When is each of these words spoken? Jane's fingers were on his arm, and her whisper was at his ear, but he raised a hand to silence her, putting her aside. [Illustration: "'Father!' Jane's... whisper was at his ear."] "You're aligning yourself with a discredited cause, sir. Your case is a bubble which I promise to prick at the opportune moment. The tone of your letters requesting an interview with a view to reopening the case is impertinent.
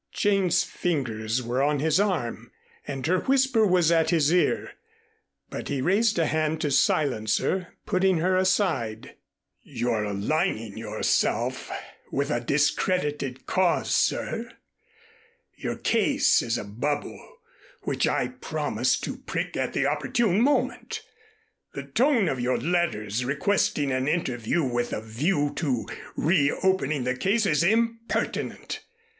Jane's 0.11 0.63
fingers 0.63 1.43
were 1.43 1.61
on 1.61 1.77
his 1.77 1.99
arm, 1.99 2.51
and 2.87 3.05
her 3.05 3.19
whisper 3.19 3.67
was 3.67 3.91
at 3.91 4.09
his 4.09 4.33
ear, 4.33 4.71
but 5.51 5.67
he 5.67 5.79
raised 5.79 6.17
a 6.17 6.25
hand 6.25 6.59
to 6.61 6.71
silence 6.71 7.37
her, 7.37 7.75
putting 7.85 8.17
her 8.17 8.35
aside. 8.35 9.15
[Illustration: 9.63 9.63
"'Father!' 9.63 9.63
Jane's... 9.63 9.69
whisper 9.69 9.93
was 9.93 9.99
at 10.01 10.07
his 10.07 10.25
ear."] 10.25 10.33
"You're 10.33 10.39
aligning 10.39 10.77
yourself 10.79 11.71
with 12.11 12.31
a 12.31 12.39
discredited 12.41 13.45
cause, 13.45 13.93
sir. 13.93 14.51
Your 15.55 15.75
case 15.75 16.41
is 16.41 16.57
a 16.57 16.63
bubble 16.63 17.37
which 17.83 18.07
I 18.07 18.29
promise 18.29 18.99
to 19.01 19.17
prick 19.17 19.55
at 19.55 19.73
the 19.73 19.85
opportune 19.85 20.41
moment. 20.41 21.03
The 21.75 21.83
tone 21.83 22.27
of 22.27 22.39
your 22.39 22.57
letters 22.57 23.23
requesting 23.23 23.91
an 23.91 24.07
interview 24.07 24.63
with 24.63 24.93
a 24.93 25.01
view 25.01 25.53
to 25.57 25.85
reopening 26.17 27.03
the 27.03 27.15
case 27.15 27.45
is 27.45 27.63
impertinent. 27.63 28.79